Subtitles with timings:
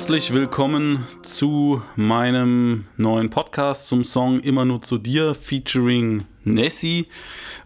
[0.00, 7.06] Herzlich willkommen zu meinem neuen Podcast zum Song Immer nur zu dir featuring Nessie.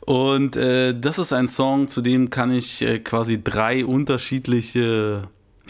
[0.00, 5.22] Und äh, das ist ein Song, zu dem kann ich äh, quasi drei unterschiedliche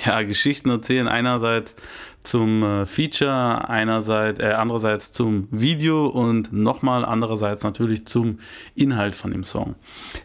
[0.06, 1.06] ja, Geschichten erzählen.
[1.06, 1.76] Einerseits
[2.20, 8.38] zum äh, Feature, einerseits, äh, andererseits zum Video und nochmal andererseits natürlich zum
[8.74, 9.74] Inhalt von dem Song.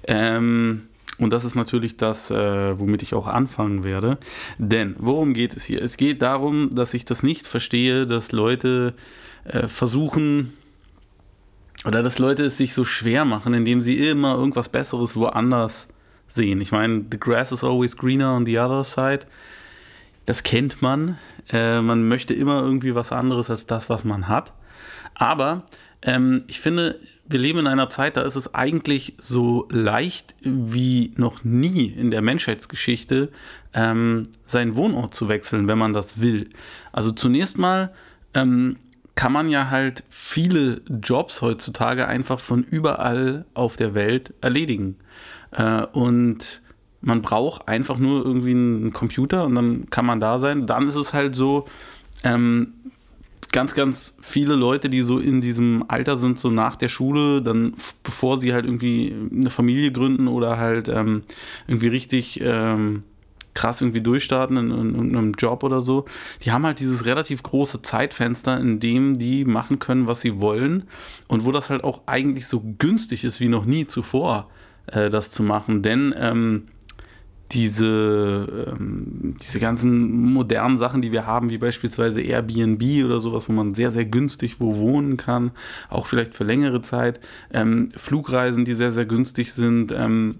[0.07, 0.87] Ähm,
[1.19, 4.17] und das ist natürlich das, äh, womit ich auch anfangen werde.
[4.57, 5.81] Denn worum geht es hier?
[5.81, 8.93] Es geht darum, dass ich das nicht verstehe, dass Leute
[9.43, 10.53] äh, versuchen
[11.85, 15.87] oder dass Leute es sich so schwer machen, indem sie immer irgendwas Besseres woanders
[16.27, 16.61] sehen.
[16.61, 19.21] Ich meine, the grass is always greener on the other side.
[20.25, 21.17] Das kennt man.
[21.51, 24.53] Äh, man möchte immer irgendwie was anderes als das, was man hat.
[25.15, 25.63] Aber
[26.01, 31.13] ähm, ich finde, wir leben in einer Zeit, da ist es eigentlich so leicht wie
[31.15, 33.29] noch nie in der Menschheitsgeschichte,
[33.73, 36.49] ähm, seinen Wohnort zu wechseln, wenn man das will.
[36.91, 37.91] Also zunächst mal
[38.33, 38.77] ähm,
[39.15, 44.95] kann man ja halt viele Jobs heutzutage einfach von überall auf der Welt erledigen.
[45.51, 46.61] Äh, und
[47.01, 50.67] man braucht einfach nur irgendwie einen Computer und dann kann man da sein.
[50.67, 51.65] Dann ist es halt so,
[52.23, 52.73] ähm,
[53.51, 57.73] ganz, ganz viele Leute, die so in diesem Alter sind, so nach der Schule, dann
[58.03, 61.23] bevor sie halt irgendwie eine Familie gründen oder halt ähm,
[61.67, 63.03] irgendwie richtig ähm,
[63.53, 66.05] krass irgendwie durchstarten in, in, irgendeinem Job oder so,
[66.43, 70.83] die haben halt dieses relativ große Zeitfenster, in dem die machen können, was sie wollen
[71.27, 74.49] und wo das halt auch eigentlich so günstig ist wie noch nie zuvor,
[74.87, 75.81] äh, das zu machen.
[75.81, 76.67] Denn ähm,
[77.51, 83.53] diese, ähm, diese ganzen modernen Sachen, die wir haben, wie beispielsweise Airbnb oder sowas, wo
[83.53, 85.51] man sehr, sehr günstig wo wohnen kann,
[85.89, 87.19] auch vielleicht für längere Zeit,
[87.51, 90.35] ähm, Flugreisen, die sehr, sehr günstig sind, ähm,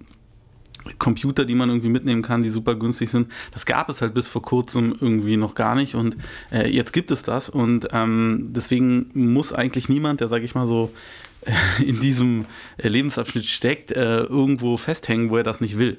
[0.98, 3.30] Computer, die man irgendwie mitnehmen kann, die super günstig sind.
[3.52, 6.16] Das gab es halt bis vor kurzem irgendwie noch gar nicht und
[6.52, 10.66] äh, jetzt gibt es das und ähm, deswegen muss eigentlich niemand, der, sage ich mal
[10.66, 10.92] so,
[11.84, 12.46] in diesem
[12.76, 15.98] äh, Lebensabschnitt steckt, äh, irgendwo festhängen, wo er das nicht will.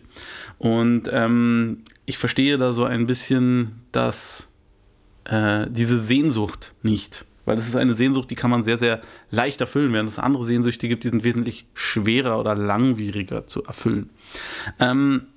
[0.57, 4.47] Und ähm, ich verstehe da so ein bisschen, dass
[5.25, 7.25] äh, diese Sehnsucht nicht.
[7.45, 10.45] Weil das ist eine Sehnsucht, die kann man sehr, sehr leicht erfüllen, während es andere
[10.45, 14.09] Sehnsüchte gibt, die sind wesentlich schwerer oder langwieriger zu erfüllen.
[14.79, 15.27] Ähm,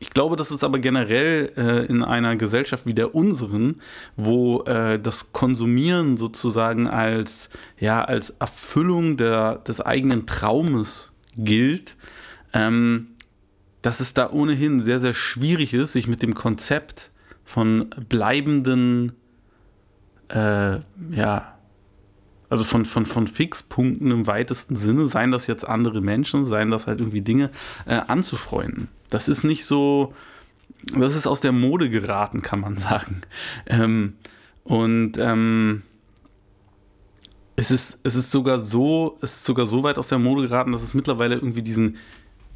[0.00, 3.76] ich glaube, das ist aber generell äh, in einer Gesellschaft wie der unseren,
[4.14, 7.50] wo äh, das Konsumieren sozusagen als,
[7.80, 11.96] ja, als Erfüllung der, des eigenen Traumes gilt,
[12.52, 13.08] ähm,
[13.82, 17.10] dass es da ohnehin sehr, sehr schwierig ist, sich mit dem Konzept
[17.44, 19.12] von bleibenden,
[20.28, 20.80] äh,
[21.10, 21.54] ja,
[22.50, 26.86] also von, von, von Fixpunkten im weitesten Sinne, seien das jetzt andere Menschen, seien das
[26.86, 27.50] halt irgendwie Dinge,
[27.86, 28.88] äh, anzufreunden.
[29.10, 30.14] Das ist nicht so,
[30.96, 33.22] das ist aus der Mode geraten, kann man sagen.
[33.66, 34.14] Ähm,
[34.64, 35.82] und ähm,
[37.56, 40.72] es ist, es ist sogar so, es ist sogar so weit aus der Mode geraten,
[40.72, 41.96] dass es mittlerweile irgendwie diesen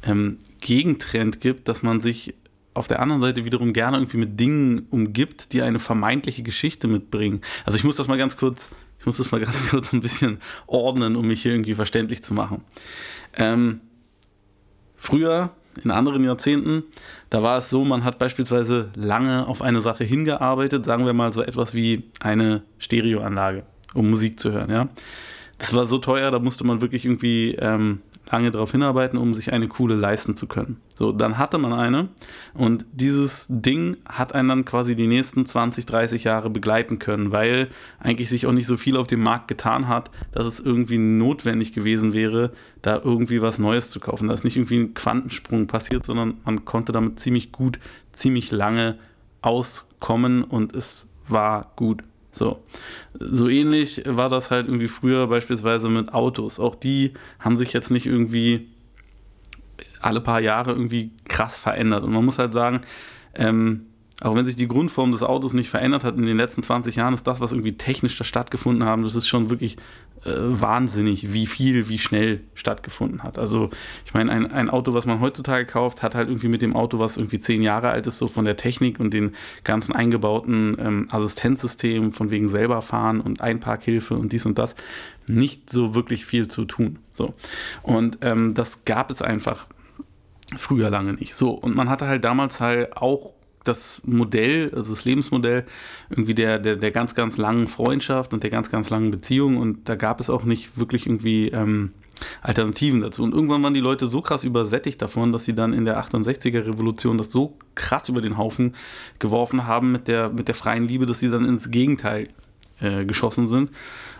[0.03, 2.33] ähm, Gegentrend gibt, dass man sich
[2.73, 7.41] auf der anderen Seite wiederum gerne irgendwie mit Dingen umgibt, die eine vermeintliche Geschichte mitbringen.
[7.65, 8.69] Also ich muss das mal ganz kurz
[9.03, 12.33] ich muss das mal ganz kurz ein bisschen ordnen, um mich hier irgendwie verständlich zu
[12.33, 12.63] machen.
[13.35, 13.81] Ähm,
[14.95, 15.49] früher,
[15.83, 16.83] in anderen Jahrzehnten,
[17.29, 21.33] da war es so, man hat beispielsweise lange auf eine Sache hingearbeitet, sagen wir mal
[21.33, 23.63] so etwas wie eine Stereoanlage,
[23.93, 24.69] um Musik zu hören.
[24.69, 24.87] Ja?
[25.57, 27.99] Das war so teuer, da musste man wirklich irgendwie ähm,
[28.33, 30.77] lange darauf hinarbeiten, um sich eine coole leisten zu können.
[30.97, 32.09] So, dann hatte man eine
[32.55, 37.69] und dieses Ding hat einen dann quasi die nächsten 20, 30 Jahre begleiten können, weil
[37.99, 41.73] eigentlich sich auch nicht so viel auf dem Markt getan hat, dass es irgendwie notwendig
[41.73, 44.27] gewesen wäre, da irgendwie was Neues zu kaufen.
[44.27, 47.79] Da ist nicht irgendwie ein Quantensprung passiert, sondern man konnte damit ziemlich gut,
[48.13, 48.97] ziemlich lange
[49.41, 52.03] auskommen und es war gut.
[52.33, 52.63] So.
[53.19, 56.59] so ähnlich war das halt irgendwie früher beispielsweise mit Autos.
[56.59, 58.67] Auch die haben sich jetzt nicht irgendwie
[60.01, 62.03] alle paar Jahre irgendwie krass verändert.
[62.03, 62.81] Und man muss halt sagen,
[63.35, 63.85] ähm,
[64.21, 67.13] auch wenn sich die Grundform des Autos nicht verändert hat in den letzten 20 Jahren,
[67.13, 69.77] ist das, was irgendwie technisch da stattgefunden haben, das ist schon wirklich
[70.25, 73.37] wahnsinnig, wie viel, wie schnell stattgefunden hat.
[73.37, 73.69] Also
[74.05, 76.99] ich meine, ein, ein Auto, was man heutzutage kauft, hat halt irgendwie mit dem Auto,
[76.99, 81.07] was irgendwie zehn Jahre alt ist, so von der Technik und den ganzen eingebauten ähm,
[81.11, 84.75] Assistenzsystemen von wegen selber fahren und Einparkhilfe und dies und das,
[85.27, 86.99] nicht so wirklich viel zu tun.
[87.13, 87.33] So.
[87.81, 89.67] Und ähm, das gab es einfach
[90.55, 91.35] früher lange nicht.
[91.35, 95.65] So, und man hatte halt damals halt auch das Modell, also das Lebensmodell
[96.09, 99.87] irgendwie der, der, der ganz, ganz langen Freundschaft und der ganz, ganz langen Beziehung und
[99.87, 101.91] da gab es auch nicht wirklich irgendwie ähm,
[102.41, 103.23] Alternativen dazu.
[103.23, 106.65] Und irgendwann waren die Leute so krass übersättigt davon, dass sie dann in der 68er
[106.65, 108.75] Revolution das so krass über den Haufen
[109.19, 112.29] geworfen haben mit der, mit der freien Liebe, dass sie dann ins Gegenteil
[112.83, 113.71] äh, geschossen sind.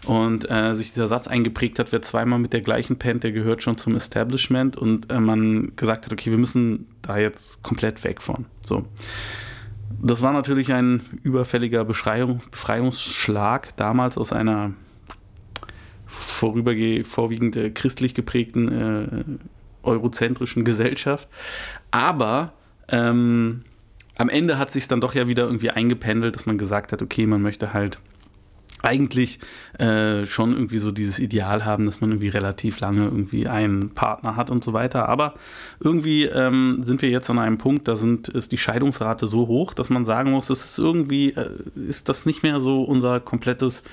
[0.05, 3.63] Und äh, sich dieser Satz eingeprägt hat, wer zweimal mit der gleichen pennt, der gehört
[3.63, 8.21] schon zum Establishment und äh, man gesagt hat, okay, wir müssen da jetzt komplett weg
[8.21, 8.45] von.
[8.61, 8.85] So.
[10.01, 14.73] Das war natürlich ein überfälliger Beschreiung, Befreiungsschlag, damals aus einer
[16.05, 19.23] vorüberge vorwiegend äh, christlich geprägten äh,
[19.83, 21.27] eurozentrischen Gesellschaft.
[21.91, 22.53] Aber
[22.89, 23.63] ähm,
[24.17, 27.25] am Ende hat sich dann doch ja wieder irgendwie eingependelt, dass man gesagt hat, okay,
[27.25, 27.99] man möchte halt
[28.83, 29.39] eigentlich
[29.79, 34.35] äh, schon irgendwie so dieses Ideal haben, dass man irgendwie relativ lange irgendwie einen Partner
[34.35, 35.09] hat und so weiter.
[35.09, 35.33] Aber
[35.79, 39.73] irgendwie ähm, sind wir jetzt an einem Punkt, da sind, ist die Scheidungsrate so hoch,
[39.73, 41.49] dass man sagen muss, es ist irgendwie, äh,
[41.87, 43.83] ist das nicht mehr so unser komplettes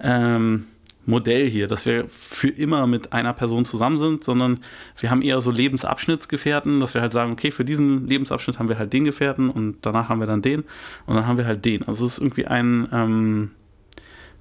[0.00, 0.66] ähm,
[1.06, 4.60] Modell hier, dass wir für immer mit einer Person zusammen sind, sondern
[4.98, 8.78] wir haben eher so Lebensabschnittsgefährten, dass wir halt sagen, okay, für diesen Lebensabschnitt haben wir
[8.78, 10.64] halt den Gefährten und danach haben wir dann den
[11.06, 11.86] und dann haben wir halt den.
[11.86, 13.50] Also es ist irgendwie ein, ähm,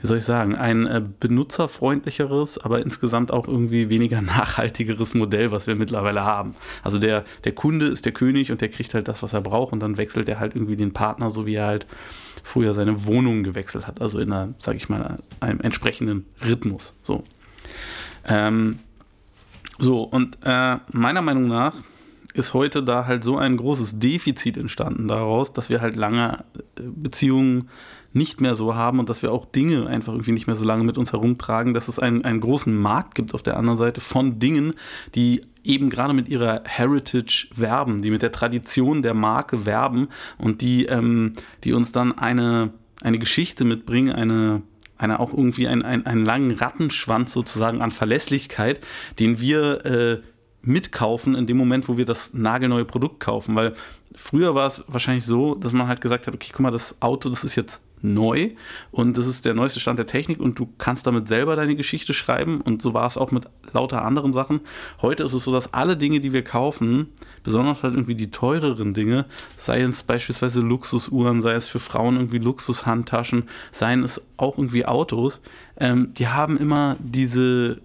[0.06, 5.66] wie soll ich sagen, ein äh, benutzerfreundlicheres, aber insgesamt auch irgendwie weniger nachhaltigeres Modell, was
[5.66, 6.54] wir mittlerweile haben.
[6.84, 9.74] Also der, der Kunde ist der König und der kriegt halt das, was er braucht
[9.74, 11.88] und dann wechselt er halt irgendwie den Partner, so wie er halt
[12.44, 16.94] früher seine Wohnung gewechselt hat, also in einer, sag ich mal, einem entsprechenden Rhythmus.
[17.02, 17.24] So,
[18.28, 18.78] ähm,
[19.80, 21.74] so und äh, meiner Meinung nach
[22.36, 26.44] ist heute da halt so ein großes Defizit entstanden daraus, dass wir halt lange
[26.78, 27.70] äh, Beziehungen
[28.12, 30.84] nicht mehr so haben und dass wir auch Dinge einfach irgendwie nicht mehr so lange
[30.84, 34.40] mit uns herumtragen, dass es einen, einen großen Markt gibt auf der anderen Seite von
[34.40, 34.74] Dingen,
[35.16, 40.62] die eben gerade mit ihrer Heritage werben, die mit der Tradition der Marke werben und
[40.62, 41.34] die, ähm,
[41.64, 42.72] die uns dann eine,
[43.02, 44.62] eine Geschichte mitbringen, eine,
[44.98, 48.80] eine auch irgendwie ein, ein, einen langen Rattenschwanz sozusagen an Verlässlichkeit,
[49.20, 50.22] den wir äh,
[50.66, 53.56] mitkaufen in dem Moment, wo wir das nagelneue Produkt kaufen.
[53.56, 53.74] Weil
[54.16, 57.30] früher war es wahrscheinlich so, dass man halt gesagt hat, okay, guck mal, das Auto,
[57.30, 58.52] das ist jetzt neu
[58.92, 62.14] und das ist der neueste Stand der Technik und du kannst damit selber deine Geschichte
[62.14, 64.62] schreiben und so war es auch mit lauter anderen Sachen.
[65.02, 67.08] Heute ist es so, dass alle Dinge, die wir kaufen,
[67.44, 69.26] besonders halt irgendwie die teureren Dinge,
[69.58, 75.42] sei es beispielsweise Luxusuhren, sei es für Frauen irgendwie Luxushandtaschen, seien es auch irgendwie Autos,
[75.78, 77.82] ähm, die haben immer diese,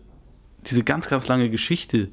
[0.66, 2.08] diese ganz, ganz lange Geschichte,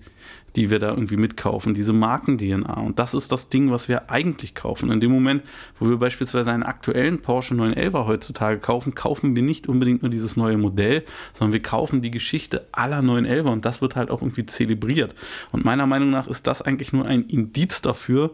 [0.57, 2.73] die wir da irgendwie mitkaufen, diese Marken-DNA.
[2.81, 4.91] Und das ist das Ding, was wir eigentlich kaufen.
[4.91, 5.43] In dem Moment,
[5.79, 10.35] wo wir beispielsweise einen aktuellen Porsche 911 heutzutage kaufen, kaufen wir nicht unbedingt nur dieses
[10.35, 14.47] neue Modell, sondern wir kaufen die Geschichte aller 911 und das wird halt auch irgendwie
[14.47, 15.13] zelebriert.
[15.51, 18.33] Und meiner Meinung nach ist das eigentlich nur ein Indiz dafür,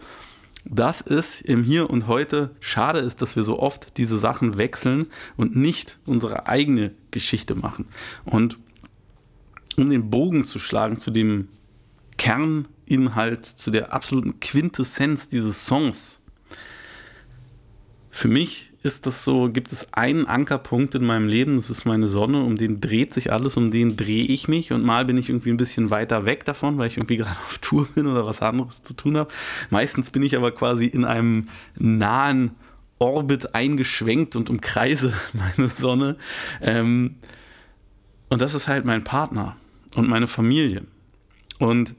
[0.63, 5.07] dass es im Hier und Heute schade ist, dass wir so oft diese Sachen wechseln
[5.35, 7.85] und nicht unsere eigene Geschichte machen.
[8.23, 8.57] Und
[9.75, 11.49] um den Bogen zu schlagen zu dem
[12.17, 16.21] Kerninhalt, zu der absoluten Quintessenz dieses Songs.
[18.11, 22.09] Für mich ist das so, gibt es einen Ankerpunkt in meinem Leben, das ist meine
[22.09, 25.29] Sonne, um den dreht sich alles, um den drehe ich mich und mal bin ich
[25.29, 28.41] irgendwie ein bisschen weiter weg davon, weil ich irgendwie gerade auf Tour bin oder was
[28.41, 29.31] anderes zu tun habe.
[29.69, 32.51] Meistens bin ich aber quasi in einem nahen
[32.99, 36.17] Orbit eingeschwenkt und umkreise meine Sonne.
[36.61, 37.15] Ähm,
[38.29, 39.55] und das ist halt mein Partner
[39.95, 40.83] und meine Familie.
[41.59, 41.95] Und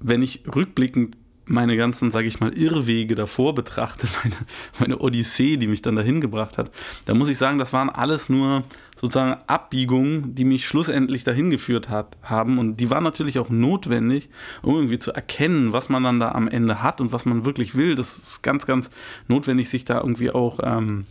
[0.00, 1.16] wenn ich rückblickend
[1.50, 4.36] meine ganzen, sage ich mal, Irrwege davor betrachte, meine,
[4.78, 6.70] meine Odyssee, die mich dann dahin gebracht hat,
[7.06, 8.62] da muss ich sagen, das waren alles nur
[8.96, 12.58] sozusagen Abbiegungen, die mich schlussendlich dahin geführt hat, haben.
[12.58, 14.28] Und die waren natürlich auch notwendig,
[14.62, 17.74] um irgendwie zu erkennen, was man dann da am Ende hat und was man wirklich
[17.74, 17.96] will.
[17.96, 18.90] Das ist ganz, ganz
[19.26, 21.06] notwendig, sich da irgendwie auch ähm,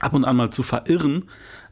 [0.00, 1.24] ab und an mal zu verirren.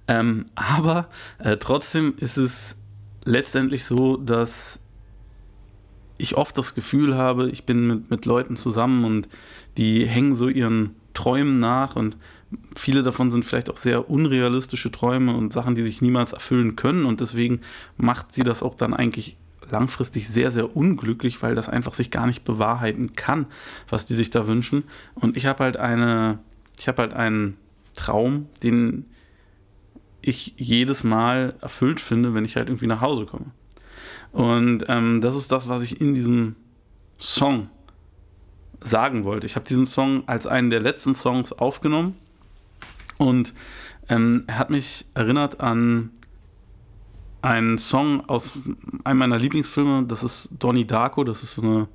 [0.08, 1.08] Ähm, aber
[1.38, 2.76] äh, trotzdem ist es
[3.24, 4.81] letztendlich so, dass
[6.22, 9.28] ich oft das Gefühl habe, ich bin mit, mit Leuten zusammen und
[9.76, 12.16] die hängen so ihren Träumen nach und
[12.76, 17.04] viele davon sind vielleicht auch sehr unrealistische Träume und Sachen, die sich niemals erfüllen können
[17.04, 17.60] und deswegen
[17.96, 19.36] macht sie das auch dann eigentlich
[19.70, 23.46] langfristig sehr, sehr unglücklich, weil das einfach sich gar nicht bewahrheiten kann,
[23.88, 24.84] was die sich da wünschen.
[25.14, 26.40] Und ich habe halt eine,
[26.78, 27.56] ich habe halt einen
[27.94, 29.06] Traum, den
[30.20, 33.46] ich jedes Mal erfüllt finde, wenn ich halt irgendwie nach Hause komme.
[34.32, 36.56] Und ähm, das ist das, was ich in diesem
[37.18, 37.68] Song
[38.80, 39.46] sagen wollte.
[39.46, 42.16] Ich habe diesen Song als einen der letzten Songs aufgenommen
[43.18, 43.54] und
[44.08, 46.10] ähm, er hat mich erinnert an
[47.42, 48.52] ein Song aus
[49.04, 51.88] einem meiner Lieblingsfilme, das ist Donnie Darko, das ist so eine,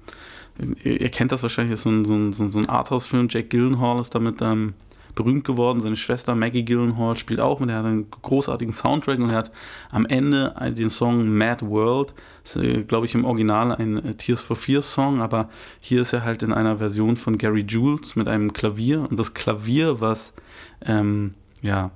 [0.83, 4.13] ihr kennt das wahrscheinlich, ist so ein, so ein, so ein Arthouse-Film, Jack Gyllenhaal ist
[4.13, 4.73] damit ähm,
[5.17, 9.31] berühmt geworden, seine Schwester Maggie Gyllenhaal spielt auch mit, er hat einen großartigen Soundtrack und
[9.31, 9.51] er hat
[9.91, 12.13] am Ende den Song Mad World,
[12.45, 16.13] ist, äh, glaube ich, im Original ein äh, Tears for Fears Song, aber hier ist
[16.13, 19.01] er halt in einer Version von Gary Jules mit einem Klavier.
[19.09, 20.33] Und das Klavier, was,
[20.85, 21.91] ähm, ja,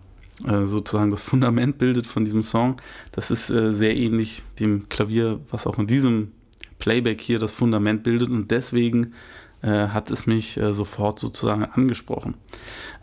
[0.45, 2.77] äh, sozusagen das Fundament bildet von diesem Song.
[3.11, 6.31] Das ist äh, sehr ähnlich dem Klavier, was auch in diesem
[6.79, 8.29] Playback hier das Fundament bildet.
[8.29, 9.13] Und deswegen
[9.61, 12.35] äh, hat es mich äh, sofort sozusagen angesprochen.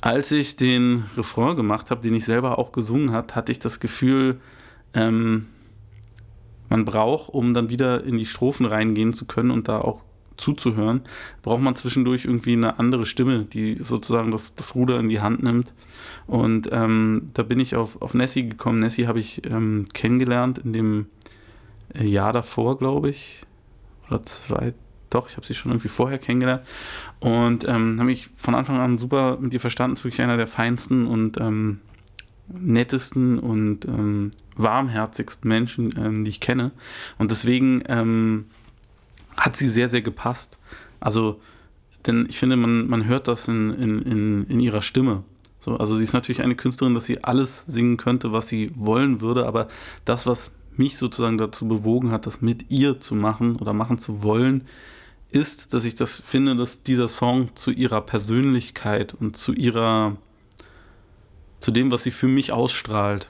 [0.00, 3.80] Als ich den Refrain gemacht habe, den ich selber auch gesungen habe, hatte ich das
[3.80, 4.40] Gefühl,
[4.94, 5.46] ähm,
[6.68, 10.02] man braucht, um dann wieder in die Strophen reingehen zu können und da auch
[10.36, 11.02] zuzuhören,
[11.42, 15.42] braucht man zwischendurch irgendwie eine andere Stimme, die sozusagen das, das Ruder in die Hand
[15.42, 15.72] nimmt.
[16.26, 18.78] Und ähm, da bin ich auf, auf Nessie gekommen.
[18.78, 21.06] Nessie habe ich ähm, kennengelernt in dem
[21.94, 23.42] äh, Jahr davor, glaube ich.
[24.08, 24.74] Oder zwei,
[25.10, 26.62] doch, ich habe sie schon irgendwie vorher kennengelernt.
[27.20, 29.94] Und ähm, habe mich von Anfang an super mit ihr verstanden.
[29.94, 31.80] Ist wirklich einer der feinsten und ähm,
[32.48, 36.72] nettesten und ähm, warmherzigsten Menschen, ähm, die ich kenne.
[37.18, 38.46] Und deswegen ähm,
[39.36, 40.58] hat sie sehr, sehr gepasst.
[41.00, 41.40] Also,
[42.06, 45.24] denn ich finde, man, man hört das in, in, in, in ihrer Stimme.
[45.60, 49.20] So, also sie ist natürlich eine Künstlerin, dass sie alles singen könnte, was sie wollen
[49.20, 49.68] würde, aber
[50.04, 54.22] das, was mich sozusagen dazu bewogen hat, das mit ihr zu machen oder machen zu
[54.22, 54.64] wollen,
[55.30, 60.16] ist, dass ich das finde, dass dieser Song zu ihrer Persönlichkeit und zu ihrer,
[61.60, 63.28] zu dem, was sie für mich ausstrahlt,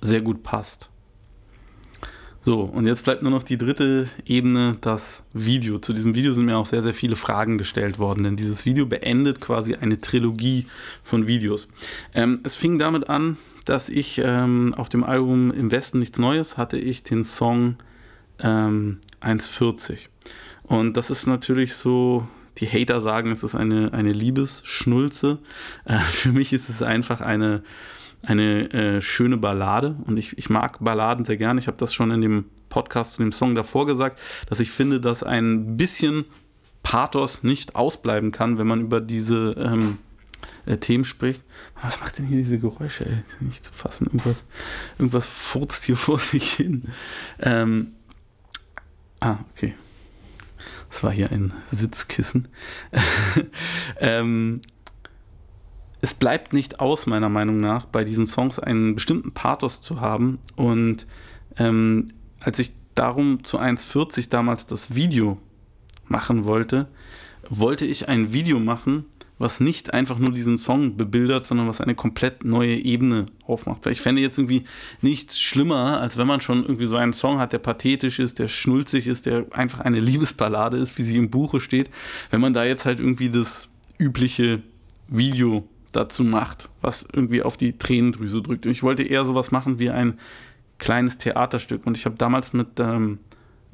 [0.00, 0.90] sehr gut passt.
[2.42, 5.78] So, und jetzt bleibt nur noch die dritte Ebene, das Video.
[5.78, 8.86] Zu diesem Video sind mir auch sehr, sehr viele Fragen gestellt worden, denn dieses Video
[8.86, 10.66] beendet quasi eine Trilogie
[11.02, 11.66] von Videos.
[12.14, 16.56] Ähm, es fing damit an, dass ich ähm, auf dem Album Im Westen nichts Neues
[16.56, 17.78] hatte ich den Song
[18.38, 19.98] ähm, 1,40.
[20.66, 22.26] Und das ist natürlich so,
[22.58, 25.38] die Hater sagen, es ist eine, eine Liebesschnulze.
[25.84, 27.62] Äh, für mich ist es einfach eine
[28.22, 31.60] eine äh, schöne Ballade und ich, ich mag Balladen sehr gerne.
[31.60, 35.00] Ich habe das schon in dem Podcast zu dem Song davor gesagt, dass ich finde,
[35.00, 36.24] dass ein bisschen
[36.82, 39.98] Pathos nicht ausbleiben kann, wenn man über diese ähm,
[40.66, 41.42] äh, Themen spricht.
[41.82, 43.06] Was macht denn hier diese Geräusche?
[43.06, 43.22] Ey?
[43.28, 44.06] Ist nicht zu fassen.
[44.06, 44.44] Irgendwas,
[44.98, 46.84] irgendwas furzt hier vor sich hin.
[47.40, 47.92] Ähm,
[49.20, 49.74] ah, okay.
[50.96, 52.48] Das war hier ein Sitzkissen.
[54.00, 54.62] ähm,
[56.00, 60.38] es bleibt nicht aus, meiner Meinung nach, bei diesen Songs einen bestimmten Pathos zu haben.
[60.56, 61.06] Und
[61.58, 62.08] ähm,
[62.40, 65.36] als ich darum zu 1,40 damals das Video
[66.06, 66.88] machen wollte,
[67.50, 69.04] wollte ich ein Video machen,
[69.38, 73.84] was nicht einfach nur diesen Song bebildert, sondern was eine komplett neue Ebene aufmacht.
[73.84, 74.64] Weil ich fände jetzt irgendwie
[75.02, 78.48] nichts schlimmer, als wenn man schon irgendwie so einen Song hat, der pathetisch ist, der
[78.48, 81.90] schnulzig ist, der einfach eine Liebesballade ist, wie sie im Buche steht.
[82.30, 84.62] Wenn man da jetzt halt irgendwie das übliche
[85.08, 88.66] Video dazu macht, was irgendwie auf die Tränendrüse drückt.
[88.66, 90.18] Und ich wollte eher sowas machen wie ein
[90.78, 91.86] kleines Theaterstück.
[91.86, 93.18] Und ich habe damals mit ähm,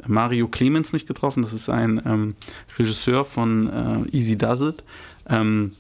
[0.07, 1.43] Mario Clemens mich getroffen.
[1.43, 2.35] Das ist ein ähm,
[2.79, 3.69] Regisseur von
[4.11, 4.85] äh, Easy Does It.
[5.29, 5.73] Ähm,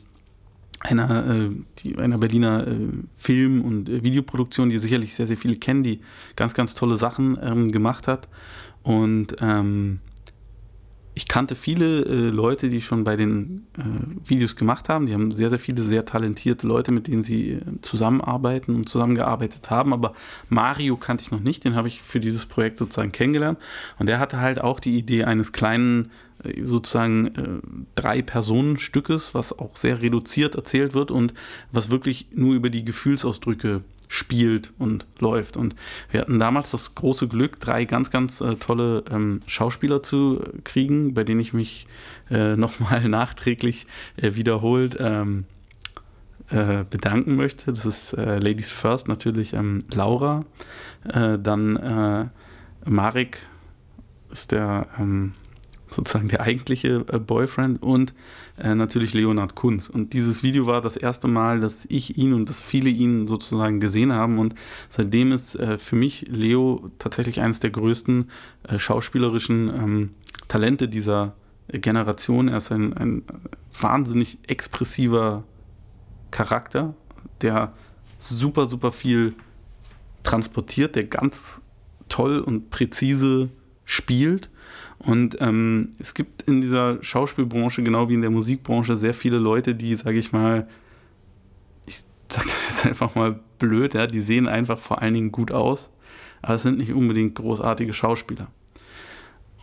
[0.81, 5.57] einer, äh, die, einer Berliner äh, Film- und äh, Videoproduktion, die sicherlich sehr, sehr viele
[5.57, 6.01] kennen, die
[6.37, 8.29] ganz, ganz tolle Sachen ähm, gemacht hat.
[8.83, 10.01] Und ähm,
[11.15, 15.07] ich kannte viele äh, Leute, die schon bei den äh, Videos gemacht haben.
[15.07, 19.71] Die haben sehr, sehr viele sehr talentierte Leute, mit denen sie äh, zusammenarbeiten und zusammengearbeitet
[19.71, 19.93] haben.
[19.93, 20.15] Aber
[20.49, 21.65] Mario kannte ich noch nicht.
[21.65, 23.59] Den habe ich für dieses Projekt sozusagen kennengelernt.
[23.99, 26.11] Und der hatte halt auch die Idee eines kleinen,
[26.45, 27.61] äh, sozusagen äh,
[27.95, 31.35] Drei-Personen-Stückes, was auch sehr reduziert erzählt wird und
[31.73, 35.57] was wirklich nur über die Gefühlsausdrücke spielt und läuft.
[35.57, 35.75] Und
[36.11, 41.15] wir hatten damals das große Glück, drei ganz, ganz äh, tolle ähm, Schauspieler zu kriegen,
[41.15, 41.87] bei denen ich mich
[42.31, 43.87] äh, nochmal nachträglich
[44.19, 45.45] äh, wiederholt ähm,
[46.51, 47.73] äh, bedanken möchte.
[47.73, 50.45] Das ist äh, Ladies First natürlich ähm, Laura,
[51.09, 52.31] äh, dann
[52.85, 53.39] Marek
[54.31, 55.33] ist der ähm,
[55.93, 58.15] sozusagen der eigentliche äh, Boyfriend und
[58.59, 59.89] äh, natürlich Leonard Kunz.
[59.89, 63.81] Und dieses Video war das erste Mal, dass ich ihn und dass viele ihn sozusagen
[63.81, 64.39] gesehen haben.
[64.39, 64.55] Und
[64.91, 68.31] seitdem ist äh, für mich Leo tatsächlich eines der größten
[68.65, 70.11] äh, schauspielerischen ähm,
[70.49, 71.35] Talente dieser
[71.69, 72.49] Generation.
[72.49, 73.23] Er ist ein, ein
[73.81, 75.45] wahnsinnig expressiver
[76.31, 76.95] Charakter,
[77.41, 77.73] der
[78.19, 79.35] super, super viel
[80.23, 81.63] transportiert, der ganz
[82.09, 83.49] toll und präzise
[83.85, 84.49] spielt
[85.05, 89.75] und ähm, es gibt in dieser Schauspielbranche, genau wie in der Musikbranche, sehr viele Leute,
[89.75, 90.69] die, sage ich mal,
[91.87, 95.51] ich sage das jetzt einfach mal blöd, ja, die sehen einfach vor allen Dingen gut
[95.51, 95.91] aus.
[96.41, 98.49] aber es sind nicht unbedingt großartige Schauspieler.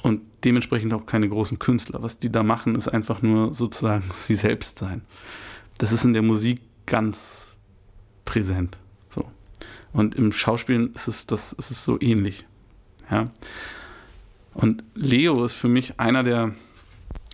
[0.02, 2.02] Und dementsprechend auch keine großen Künstler.
[2.02, 5.02] Was die da machen, ist einfach nur sozusagen sie selbst sein.
[5.78, 7.56] Das ist in der Musik ganz
[8.26, 8.78] präsent.
[9.10, 9.26] So.
[9.94, 12.46] Und im Schauspielen ist es, das, ist es so ähnlich.
[13.10, 13.26] Ja.
[14.54, 16.54] Und Leo ist für mich einer der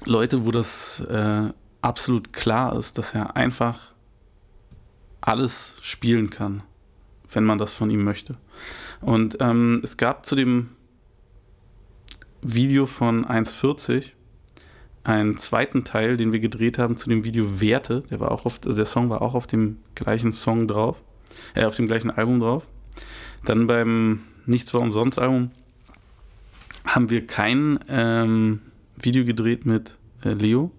[0.05, 1.49] Leute, wo das äh,
[1.81, 3.93] absolut klar ist, dass er einfach
[5.21, 6.63] alles spielen kann,
[7.31, 8.37] wenn man das von ihm möchte.
[9.01, 10.69] Und ähm, es gab zu dem
[12.41, 14.11] Video von 1,40
[15.03, 18.03] einen zweiten Teil, den wir gedreht haben zu dem Video Werte.
[18.09, 21.01] Der war auch auf, der Song war auch auf dem gleichen Song drauf,
[21.53, 22.67] äh, auf dem gleichen Album drauf.
[23.45, 25.51] Dann beim Nichts war umsonst Album
[26.95, 28.61] haben wir kein ähm,
[28.95, 30.71] Video gedreht mit äh, Leo.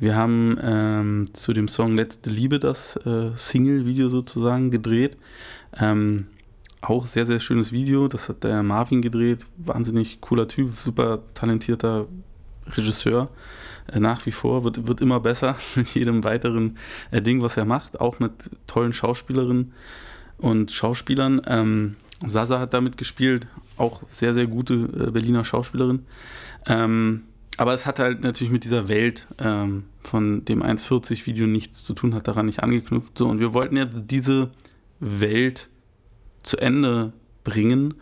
[0.00, 5.16] Wir haben ähm, zu dem Song Letzte Liebe das äh, Single-Video sozusagen gedreht.
[5.78, 6.26] Ähm,
[6.80, 8.08] auch sehr, sehr schönes Video.
[8.08, 9.46] Das hat der Marvin gedreht.
[9.56, 12.08] Wahnsinnig cooler Typ, super talentierter
[12.66, 13.28] Regisseur.
[13.86, 16.78] Äh, nach wie vor wird, wird immer besser mit jedem weiteren
[17.12, 18.00] äh, Ding, was er macht.
[18.00, 19.72] Auch mit tollen Schauspielerinnen
[20.36, 21.42] und Schauspielern.
[21.46, 21.94] Ähm,
[22.28, 23.46] Sasa hat damit gespielt.
[23.76, 26.06] Auch sehr, sehr gute äh, Berliner Schauspielerin.
[26.66, 27.22] Ähm,
[27.56, 32.14] aber es hat halt natürlich mit dieser Welt ähm, von dem 1,40-Video nichts zu tun,
[32.14, 33.16] hat daran nicht angeknüpft.
[33.16, 34.50] So, und wir wollten ja diese
[35.00, 35.68] Welt
[36.42, 37.12] zu Ende
[37.44, 37.94] bringen.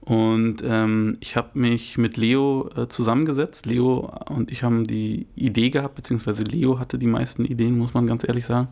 [0.00, 3.66] Und ähm, ich habe mich mit Leo äh, zusammengesetzt.
[3.66, 8.06] Leo und ich haben die Idee gehabt, beziehungsweise Leo hatte die meisten Ideen, muss man
[8.06, 8.68] ganz ehrlich sagen.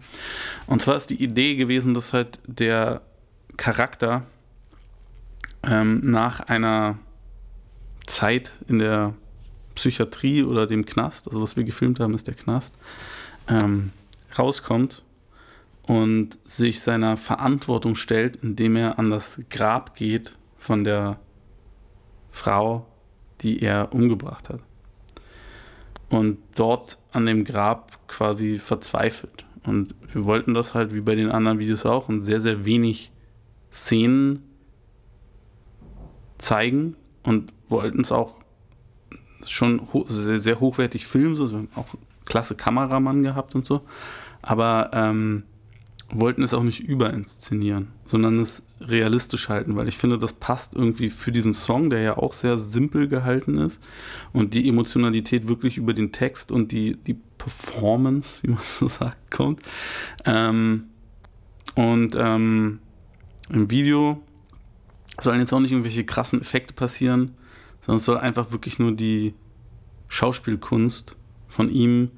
[0.66, 3.02] Und zwar ist die Idee gewesen, dass halt der
[3.56, 4.24] Charakter
[5.62, 6.98] ähm, nach einer
[8.06, 9.14] Zeit in der
[9.74, 12.72] Psychiatrie oder dem Knast, also was wir gefilmt haben, ist der Knast,
[13.48, 13.92] ähm,
[14.38, 15.02] rauskommt
[15.82, 21.18] und sich seiner Verantwortung stellt, indem er an das Grab geht von der
[22.30, 22.86] Frau,
[23.40, 24.60] die er umgebracht hat.
[26.08, 29.44] Und dort an dem Grab quasi verzweifelt.
[29.64, 33.10] Und wir wollten das halt wie bei den anderen Videos auch und sehr, sehr wenig
[33.70, 34.45] Szenen
[36.38, 38.34] zeigen und wollten es auch
[39.46, 41.86] schon ho sehr, sehr, hochwertig filmen, so, so auch
[42.24, 43.82] klasse Kameramann gehabt und so,
[44.42, 45.44] aber ähm,
[46.10, 51.10] wollten es auch nicht überinszenieren, sondern es realistisch halten, weil ich finde, das passt irgendwie
[51.10, 53.82] für diesen Song, der ja auch sehr simpel gehalten ist
[54.32, 59.30] und die Emotionalität wirklich über den Text und die, die Performance, wie man so sagt,
[59.30, 59.60] kommt.
[60.24, 60.84] Ähm,
[61.74, 62.78] und ähm,
[63.48, 64.22] im Video
[65.20, 67.34] sollen jetzt auch nicht irgendwelche krassen Effekte passieren,
[67.80, 69.34] sondern es soll einfach wirklich nur die
[70.08, 71.16] Schauspielkunst
[71.48, 72.10] von ihm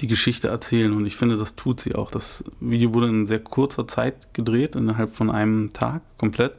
[0.00, 0.92] die Geschichte erzählen.
[0.92, 2.10] Und ich finde, das tut sie auch.
[2.10, 6.54] Das Video wurde in sehr kurzer Zeit gedreht, innerhalb von einem Tag komplett.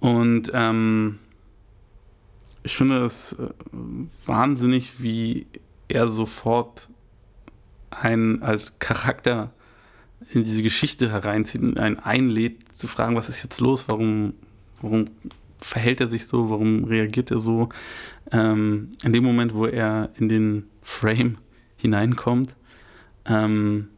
[0.00, 1.18] Und ähm,
[2.62, 3.48] ich finde es äh,
[4.26, 5.46] wahnsinnig, wie
[5.88, 6.88] er sofort
[7.90, 9.52] einen als Charakter
[10.30, 14.34] in diese Geschichte hereinzieht und einen einlädt, zu fragen, was ist jetzt los, warum,
[14.82, 15.06] warum
[15.60, 17.68] verhält er sich so, warum reagiert er so.
[18.30, 21.38] Ähm, in dem Moment, wo er in den Frame
[21.76, 22.54] hineinkommt,
[23.26, 23.88] ähm,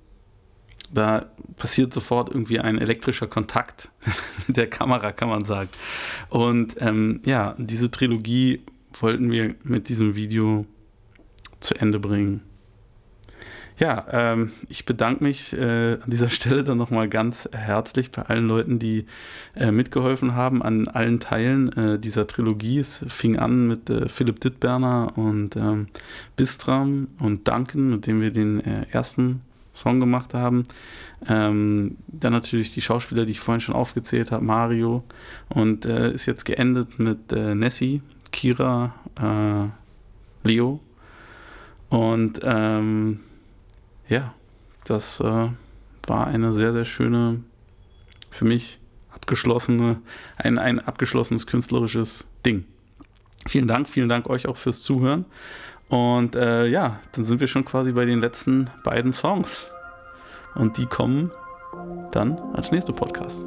[0.93, 3.91] da passiert sofort irgendwie ein elektrischer Kontakt
[4.47, 5.69] mit der Kamera, kann man sagen.
[6.29, 8.63] Und ähm, ja, diese Trilogie
[8.99, 10.67] wollten wir mit diesem Video
[11.61, 12.43] zu Ende bringen.
[13.81, 18.47] Ja, ähm, ich bedanke mich äh, an dieser Stelle dann nochmal ganz herzlich bei allen
[18.47, 19.07] Leuten, die
[19.57, 22.79] äh, mitgeholfen haben an allen Teilen äh, dieser Trilogie.
[22.79, 25.89] Es fing an mit äh, Philipp Dittberner und ähm,
[26.37, 29.41] Bistram und Duncan, mit dem wir den äh, ersten
[29.73, 30.65] Song gemacht haben.
[31.27, 35.05] Ähm, dann natürlich die Schauspieler, die ich vorhin schon aufgezählt habe, Mario.
[35.49, 38.95] Und äh, ist jetzt geendet mit Nessie, Kira,
[40.45, 40.81] Leo.
[41.89, 43.21] Und ähm,
[44.11, 44.35] ja,
[44.85, 45.49] das äh,
[46.07, 47.43] war eine sehr, sehr schöne,
[48.31, 48.79] für mich
[49.15, 50.01] abgeschlossene,
[50.37, 52.65] ein, ein abgeschlossenes künstlerisches Ding.
[53.47, 55.25] Vielen Dank, vielen Dank euch auch fürs Zuhören.
[55.89, 59.67] Und äh, ja, dann sind wir schon quasi bei den letzten beiden Songs.
[60.55, 61.31] Und die kommen
[62.13, 63.45] dann als nächster Podcast.